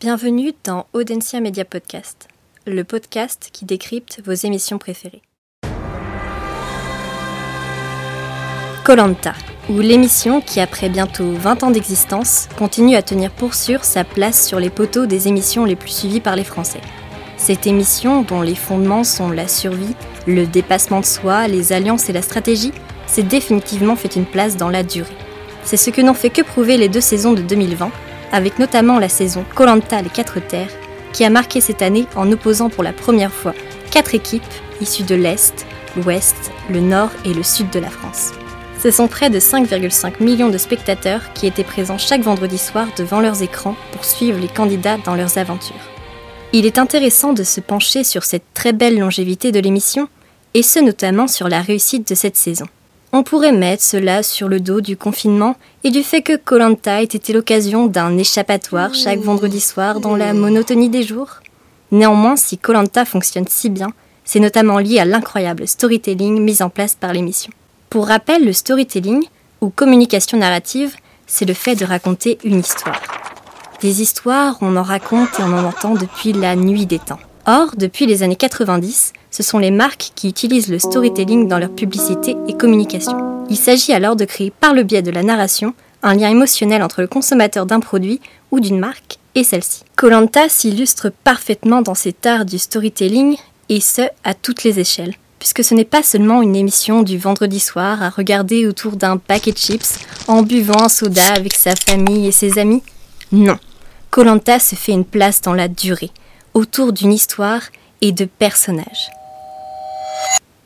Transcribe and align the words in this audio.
Bienvenue 0.00 0.54
dans 0.64 0.86
Audencia 0.94 1.40
Media 1.40 1.66
Podcast, 1.66 2.26
le 2.66 2.84
podcast 2.84 3.50
qui 3.52 3.66
décrypte 3.66 4.22
vos 4.24 4.32
émissions 4.32 4.78
préférées. 4.78 5.20
Colanta, 8.82 9.34
ou 9.68 9.80
l'émission 9.80 10.40
qui, 10.40 10.58
après 10.60 10.88
bientôt 10.88 11.30
20 11.32 11.64
ans 11.64 11.70
d'existence, 11.70 12.48
continue 12.56 12.96
à 12.96 13.02
tenir 13.02 13.30
pour 13.30 13.52
sûr 13.52 13.84
sa 13.84 14.04
place 14.04 14.46
sur 14.46 14.58
les 14.58 14.70
poteaux 14.70 15.04
des 15.04 15.28
émissions 15.28 15.66
les 15.66 15.76
plus 15.76 15.90
suivies 15.90 16.22
par 16.22 16.34
les 16.34 16.44
Français. 16.44 16.80
Cette 17.36 17.66
émission, 17.66 18.22
dont 18.22 18.40
les 18.40 18.54
fondements 18.54 19.04
sont 19.04 19.30
la 19.30 19.48
survie, 19.48 19.94
le 20.26 20.46
dépassement 20.46 21.00
de 21.00 21.04
soi, 21.04 21.46
les 21.46 21.74
alliances 21.74 22.08
et 22.08 22.14
la 22.14 22.22
stratégie, 22.22 22.72
s'est 23.06 23.22
définitivement 23.22 23.96
fait 23.96 24.16
une 24.16 24.24
place 24.24 24.56
dans 24.56 24.70
la 24.70 24.82
durée. 24.82 25.12
C'est 25.62 25.76
ce 25.76 25.90
que 25.90 26.00
n'ont 26.00 26.14
fait 26.14 26.30
que 26.30 26.40
prouver 26.40 26.78
les 26.78 26.88
deux 26.88 27.02
saisons 27.02 27.34
de 27.34 27.42
2020 27.42 27.90
avec 28.32 28.58
notamment 28.58 28.98
la 28.98 29.08
saison 29.08 29.44
Colanta 29.54 30.02
les 30.02 30.08
Quatre 30.08 30.40
Terres, 30.40 30.72
qui 31.12 31.24
a 31.24 31.30
marqué 31.30 31.60
cette 31.60 31.82
année 31.82 32.06
en 32.16 32.30
opposant 32.30 32.70
pour 32.70 32.84
la 32.84 32.92
première 32.92 33.32
fois 33.32 33.54
quatre 33.90 34.14
équipes 34.14 34.42
issues 34.80 35.02
de 35.02 35.14
l'Est, 35.14 35.66
l'Ouest, 35.96 36.52
le 36.70 36.80
Nord 36.80 37.10
et 37.24 37.34
le 37.34 37.42
Sud 37.42 37.70
de 37.70 37.80
la 37.80 37.90
France. 37.90 38.32
Ce 38.82 38.90
sont 38.90 39.08
près 39.08 39.28
de 39.28 39.38
5,5 39.38 40.22
millions 40.22 40.48
de 40.48 40.56
spectateurs 40.56 41.32
qui 41.34 41.46
étaient 41.46 41.64
présents 41.64 41.98
chaque 41.98 42.22
vendredi 42.22 42.56
soir 42.56 42.86
devant 42.96 43.20
leurs 43.20 43.42
écrans 43.42 43.76
pour 43.92 44.04
suivre 44.04 44.38
les 44.38 44.48
candidats 44.48 44.96
dans 45.04 45.14
leurs 45.14 45.36
aventures. 45.36 45.76
Il 46.52 46.66
est 46.66 46.78
intéressant 46.78 47.32
de 47.32 47.44
se 47.44 47.60
pencher 47.60 48.04
sur 48.04 48.24
cette 48.24 48.54
très 48.54 48.72
belle 48.72 48.98
longévité 48.98 49.52
de 49.52 49.60
l'émission, 49.60 50.08
et 50.54 50.62
ce 50.62 50.80
notamment 50.80 51.28
sur 51.28 51.48
la 51.48 51.60
réussite 51.60 52.08
de 52.08 52.14
cette 52.14 52.36
saison. 52.36 52.66
On 53.12 53.24
pourrait 53.24 53.52
mettre 53.52 53.82
cela 53.82 54.22
sur 54.22 54.48
le 54.48 54.60
dos 54.60 54.80
du 54.80 54.96
confinement 54.96 55.56
et 55.82 55.90
du 55.90 56.04
fait 56.04 56.22
que 56.22 56.36
Colanta 56.36 57.02
ait 57.02 57.04
été 57.04 57.32
l'occasion 57.32 57.88
d'un 57.88 58.16
échappatoire 58.16 58.94
chaque 58.94 59.18
vendredi 59.18 59.60
soir 59.60 59.98
dans 59.98 60.14
la 60.14 60.32
monotonie 60.32 60.90
des 60.90 61.02
jours. 61.02 61.40
Néanmoins, 61.90 62.36
si 62.36 62.56
Colanta 62.56 63.04
fonctionne 63.04 63.48
si 63.48 63.68
bien, 63.68 63.88
c'est 64.24 64.38
notamment 64.38 64.78
lié 64.78 65.00
à 65.00 65.04
l'incroyable 65.04 65.66
storytelling 65.66 66.40
mis 66.40 66.62
en 66.62 66.70
place 66.70 66.94
par 66.94 67.12
l'émission. 67.12 67.52
Pour 67.88 68.06
rappel, 68.06 68.44
le 68.44 68.52
storytelling, 68.52 69.24
ou 69.60 69.70
communication 69.70 70.38
narrative, 70.38 70.94
c'est 71.26 71.46
le 71.46 71.54
fait 71.54 71.74
de 71.74 71.84
raconter 71.84 72.38
une 72.44 72.60
histoire. 72.60 73.00
Des 73.80 74.02
histoires, 74.02 74.56
on 74.60 74.76
en 74.76 74.84
raconte 74.84 75.40
et 75.40 75.42
on 75.42 75.58
en 75.58 75.64
entend 75.64 75.94
depuis 75.94 76.32
la 76.32 76.54
nuit 76.54 76.86
des 76.86 77.00
temps. 77.00 77.18
Or, 77.46 77.72
depuis 77.76 78.06
les 78.06 78.22
années 78.22 78.36
90, 78.36 79.12
ce 79.30 79.42
sont 79.42 79.58
les 79.58 79.70
marques 79.70 80.12
qui 80.14 80.28
utilisent 80.28 80.68
le 80.68 80.78
storytelling 80.78 81.48
dans 81.48 81.58
leur 81.58 81.70
publicité 81.70 82.36
et 82.48 82.54
communication. 82.54 83.44
Il 83.48 83.56
s'agit 83.56 83.92
alors 83.92 84.16
de 84.16 84.24
créer 84.24 84.50
par 84.50 84.74
le 84.74 84.82
biais 84.82 85.02
de 85.02 85.10
la 85.10 85.22
narration 85.22 85.74
un 86.02 86.14
lien 86.14 86.30
émotionnel 86.30 86.82
entre 86.82 87.00
le 87.00 87.06
consommateur 87.06 87.66
d'un 87.66 87.80
produit 87.80 88.20
ou 88.50 88.60
d'une 88.60 88.78
marque 88.78 89.18
et 89.34 89.44
celle-ci. 89.44 89.82
Colanta 89.96 90.48
s'illustre 90.48 91.12
parfaitement 91.24 91.82
dans 91.82 91.94
cet 91.94 92.26
art 92.26 92.44
du 92.44 92.58
storytelling 92.58 93.36
et 93.68 93.80
ce, 93.80 94.02
à 94.24 94.34
toutes 94.34 94.64
les 94.64 94.80
échelles. 94.80 95.14
Puisque 95.38 95.64
ce 95.64 95.74
n'est 95.74 95.84
pas 95.84 96.02
seulement 96.02 96.42
une 96.42 96.56
émission 96.56 97.02
du 97.02 97.16
vendredi 97.16 97.60
soir 97.60 98.02
à 98.02 98.10
regarder 98.10 98.66
autour 98.66 98.96
d'un 98.96 99.16
paquet 99.16 99.52
de 99.52 99.58
chips 99.58 99.98
en 100.28 100.42
buvant 100.42 100.84
un 100.84 100.88
soda 100.88 101.32
avec 101.34 101.54
sa 101.54 101.74
famille 101.74 102.26
et 102.26 102.32
ses 102.32 102.58
amis. 102.58 102.82
Non. 103.32 103.58
Colanta 104.10 104.58
se 104.58 104.74
fait 104.74 104.92
une 104.92 105.04
place 105.04 105.40
dans 105.40 105.54
la 105.54 105.68
durée, 105.68 106.10
autour 106.52 106.92
d'une 106.92 107.12
histoire 107.12 107.62
et 108.02 108.12
de 108.12 108.24
personnages. 108.24 109.10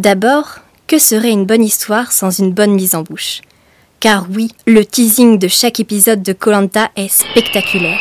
D'abord, 0.00 0.60
que 0.86 0.98
serait 0.98 1.30
une 1.30 1.44
bonne 1.44 1.62
histoire 1.62 2.10
sans 2.10 2.38
une 2.38 2.54
bonne 2.54 2.72
mise 2.72 2.94
en 2.94 3.02
bouche? 3.02 3.42
Car 4.00 4.26
oui, 4.34 4.50
le 4.66 4.82
teasing 4.82 5.38
de 5.38 5.46
chaque 5.46 5.78
épisode 5.78 6.22
de 6.22 6.32
Colanta 6.32 6.88
est 6.96 7.08
spectaculaire. 7.08 8.00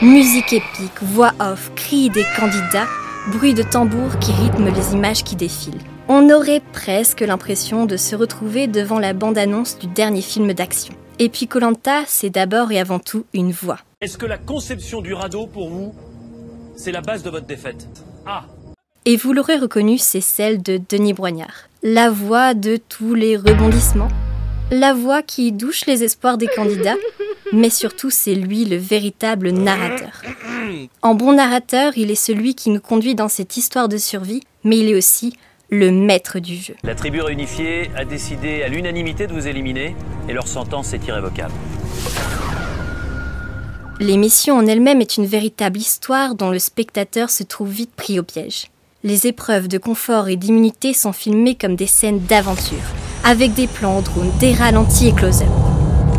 Musique 0.00 0.52
épique, 0.52 1.02
voix 1.02 1.32
off, 1.40 1.72
cris 1.74 2.10
des 2.10 2.24
candidats, 2.38 2.86
bruit 3.32 3.54
de 3.54 3.64
tambour 3.64 4.20
qui 4.20 4.30
rythme 4.30 4.72
les 4.72 4.92
images 4.92 5.24
qui 5.24 5.34
défilent. 5.34 5.80
On 6.06 6.30
aurait 6.30 6.62
presque 6.72 7.22
l'impression 7.22 7.86
de 7.86 7.96
se 7.96 8.14
retrouver 8.14 8.68
devant 8.68 9.00
la 9.00 9.12
bande-annonce 9.12 9.80
du 9.80 9.88
dernier 9.88 10.22
film 10.22 10.52
d'action. 10.52 10.94
Et 11.18 11.28
puis 11.28 11.48
Colanta, 11.48 12.04
c'est 12.06 12.30
d'abord 12.30 12.70
et 12.70 12.78
avant 12.78 13.00
tout 13.00 13.24
une 13.34 13.50
voix. 13.50 13.80
Est-ce 14.00 14.16
que 14.16 14.26
la 14.26 14.38
conception 14.38 15.00
du 15.00 15.12
radeau, 15.12 15.48
pour 15.48 15.70
vous, 15.70 15.92
c'est 16.76 16.92
la 16.92 17.00
base 17.00 17.24
de 17.24 17.30
votre 17.30 17.46
défaite? 17.46 17.88
Ah 18.24 18.44
et 19.06 19.16
vous 19.16 19.32
l'aurez 19.32 19.56
reconnu, 19.56 19.98
c'est 19.98 20.20
celle 20.20 20.60
de 20.60 20.80
Denis 20.90 21.12
Broignard. 21.14 21.68
La 21.84 22.10
voix 22.10 22.54
de 22.54 22.76
tous 22.76 23.14
les 23.14 23.36
rebondissements. 23.36 24.08
La 24.72 24.94
voix 24.94 25.22
qui 25.22 25.52
douche 25.52 25.86
les 25.86 26.02
espoirs 26.02 26.38
des 26.38 26.48
candidats, 26.48 26.96
mais 27.52 27.70
surtout 27.70 28.10
c'est 28.10 28.34
lui 28.34 28.64
le 28.64 28.76
véritable 28.76 29.50
narrateur. 29.50 30.22
En 31.02 31.14
bon 31.14 31.34
narrateur, 31.34 31.92
il 31.96 32.10
est 32.10 32.16
celui 32.16 32.56
qui 32.56 32.70
nous 32.70 32.80
conduit 32.80 33.14
dans 33.14 33.28
cette 33.28 33.56
histoire 33.56 33.88
de 33.88 33.96
survie, 33.96 34.42
mais 34.64 34.78
il 34.78 34.88
est 34.90 34.96
aussi 34.96 35.36
le 35.70 35.92
maître 35.92 36.40
du 36.40 36.56
jeu. 36.56 36.74
La 36.82 36.96
tribu 36.96 37.20
réunifiée 37.20 37.90
a 37.96 38.04
décidé 38.04 38.64
à 38.64 38.68
l'unanimité 38.68 39.28
de 39.28 39.32
vous 39.32 39.46
éliminer 39.46 39.94
et 40.28 40.32
leur 40.32 40.48
sentence 40.48 40.92
est 40.94 41.06
irrévocable. 41.06 41.54
L'émission 44.00 44.56
en 44.56 44.66
elle-même 44.66 45.00
est 45.00 45.16
une 45.16 45.26
véritable 45.26 45.78
histoire 45.78 46.34
dont 46.34 46.50
le 46.50 46.58
spectateur 46.58 47.30
se 47.30 47.44
trouve 47.44 47.70
vite 47.70 47.94
pris 47.94 48.18
au 48.18 48.24
piège. 48.24 48.66
Les 49.04 49.26
épreuves 49.26 49.68
de 49.68 49.76
confort 49.76 50.28
et 50.28 50.36
d'immunité 50.36 50.94
sont 50.94 51.12
filmées 51.12 51.54
comme 51.54 51.76
des 51.76 51.86
scènes 51.86 52.20
d'aventure, 52.20 52.78
avec 53.24 53.52
des 53.52 53.66
plans 53.66 53.98
en 53.98 54.02
drone, 54.02 54.30
des 54.40 54.54
ralentis 54.54 55.08
et 55.08 55.12
close-up. 55.12 55.48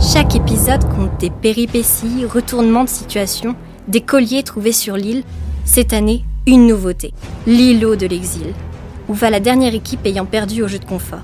Chaque 0.00 0.34
épisode 0.34 0.82
compte 0.92 1.18
des 1.20 1.30
péripéties, 1.30 2.26
retournements 2.26 2.82
de 2.82 2.88
situation, 2.88 3.54
des 3.86 4.00
colliers 4.00 4.42
trouvés 4.42 4.72
sur 4.72 4.96
l'île. 4.96 5.22
Cette 5.64 5.92
année, 5.92 6.24
une 6.48 6.66
nouveauté, 6.66 7.14
l'îlot 7.46 7.94
de 7.94 8.06
l'exil, 8.06 8.52
où 9.08 9.14
va 9.14 9.30
la 9.30 9.40
dernière 9.40 9.74
équipe 9.74 10.04
ayant 10.04 10.26
perdu 10.26 10.62
au 10.62 10.68
jeu 10.68 10.80
de 10.80 10.84
confort. 10.84 11.22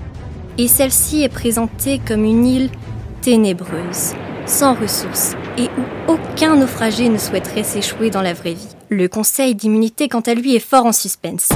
Et 0.56 0.68
celle-ci 0.68 1.24
est 1.24 1.28
présentée 1.28 2.00
comme 2.06 2.24
une 2.24 2.46
île 2.46 2.70
ténébreuse, 3.22 4.14
sans 4.46 4.74
ressources, 4.74 5.34
et 5.58 5.68
où 5.78 6.12
aucun 6.12 6.56
naufragé 6.56 7.08
ne 7.08 7.18
souhaiterait 7.18 7.64
s'échouer 7.64 8.10
dans 8.10 8.22
la 8.22 8.34
vraie 8.34 8.54
vie. 8.54 8.68
Le 8.88 9.08
conseil 9.08 9.54
d'immunité, 9.54 10.08
quant 10.08 10.20
à 10.20 10.34
lui, 10.34 10.54
est 10.54 10.58
fort 10.58 10.86
en 10.86 10.92
suspense. 10.92 11.48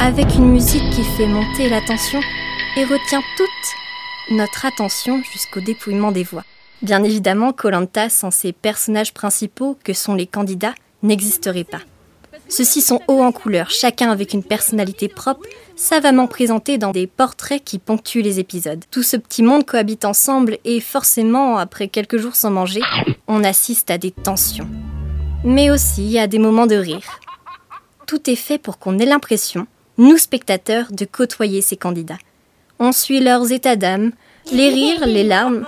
Avec 0.00 0.34
une 0.36 0.50
musique 0.50 0.90
qui 0.90 1.02
fait 1.16 1.26
monter 1.26 1.68
la 1.68 1.80
tension 1.80 2.20
et 2.76 2.84
retient 2.84 3.22
toute 3.36 4.36
notre 4.36 4.66
attention 4.66 5.22
jusqu'au 5.32 5.60
dépouillement 5.60 6.12
des 6.12 6.24
voix. 6.24 6.44
Bien 6.82 7.02
évidemment, 7.02 7.52
Colanta, 7.52 8.08
sans 8.08 8.30
ses 8.30 8.52
personnages 8.52 9.12
principaux, 9.12 9.76
que 9.82 9.92
sont 9.92 10.14
les 10.14 10.26
candidats, 10.26 10.74
n'existerait 11.02 11.64
pas. 11.64 11.80
Ceux-ci 12.48 12.80
sont 12.80 13.00
hauts 13.08 13.22
en 13.22 13.32
couleur, 13.32 13.70
chacun 13.70 14.10
avec 14.10 14.32
une 14.32 14.42
personnalité 14.42 15.08
propre, 15.08 15.46
savamment 15.76 16.26
présentés 16.26 16.78
dans 16.78 16.92
des 16.92 17.06
portraits 17.06 17.62
qui 17.64 17.78
ponctuent 17.78 18.22
les 18.22 18.38
épisodes. 18.40 18.84
Tout 18.90 19.02
ce 19.02 19.16
petit 19.16 19.42
monde 19.42 19.66
cohabite 19.66 20.04
ensemble 20.04 20.58
et 20.64 20.80
forcément, 20.80 21.58
après 21.58 21.88
quelques 21.88 22.18
jours 22.18 22.36
sans 22.36 22.50
manger, 22.50 22.82
on 23.26 23.44
assiste 23.44 23.90
à 23.90 23.98
des 23.98 24.10
tensions 24.10 24.68
mais 25.44 25.70
aussi 25.70 26.18
à 26.18 26.26
des 26.26 26.38
moments 26.38 26.66
de 26.66 26.76
rire. 26.76 27.20
Tout 28.06 28.30
est 28.30 28.36
fait 28.36 28.58
pour 28.58 28.78
qu'on 28.78 28.98
ait 28.98 29.06
l'impression, 29.06 29.66
nous 29.98 30.18
spectateurs, 30.18 30.88
de 30.90 31.04
côtoyer 31.04 31.60
ces 31.60 31.76
candidats. 31.76 32.18
On 32.78 32.92
suit 32.92 33.20
leurs 33.20 33.52
états 33.52 33.76
d'âme, 33.76 34.12
les 34.52 34.68
rires, 34.70 35.06
les 35.06 35.24
larmes. 35.24 35.66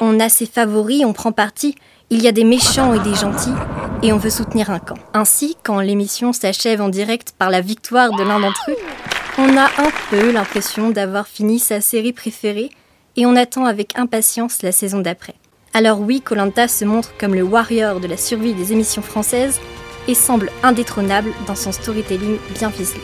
On 0.00 0.20
a 0.20 0.28
ses 0.28 0.46
favoris, 0.46 1.04
on 1.04 1.12
prend 1.12 1.32
parti. 1.32 1.74
Il 2.10 2.22
y 2.22 2.28
a 2.28 2.32
des 2.32 2.44
méchants 2.44 2.94
et 2.94 3.00
des 3.00 3.14
gentils, 3.14 3.54
et 4.02 4.12
on 4.12 4.18
veut 4.18 4.30
soutenir 4.30 4.70
un 4.70 4.78
camp. 4.78 4.98
Ainsi, 5.14 5.56
quand 5.62 5.80
l'émission 5.80 6.32
s'achève 6.32 6.80
en 6.80 6.88
direct 6.88 7.34
par 7.38 7.50
la 7.50 7.60
victoire 7.60 8.10
de 8.12 8.22
l'un 8.22 8.40
d'entre 8.40 8.70
eux, 8.70 8.76
on 9.38 9.56
a 9.56 9.64
un 9.64 9.90
peu 10.10 10.30
l'impression 10.32 10.90
d'avoir 10.90 11.26
fini 11.26 11.58
sa 11.58 11.80
série 11.80 12.12
préférée, 12.12 12.70
et 13.16 13.26
on 13.26 13.36
attend 13.36 13.66
avec 13.66 13.98
impatience 13.98 14.62
la 14.62 14.72
saison 14.72 15.00
d'après. 15.00 15.34
Alors 15.74 16.00
oui, 16.00 16.20
Colanta 16.20 16.68
se 16.68 16.84
montre 16.84 17.16
comme 17.18 17.34
le 17.34 17.42
warrior 17.42 18.00
de 18.00 18.06
la 18.06 18.16
survie 18.16 18.54
des 18.54 18.72
émissions 18.72 19.02
françaises 19.02 19.60
et 20.08 20.14
semble 20.14 20.50
indétrônable 20.62 21.32
dans 21.46 21.54
son 21.54 21.72
storytelling 21.72 22.38
bien 22.54 22.70
ficelé. 22.70 23.00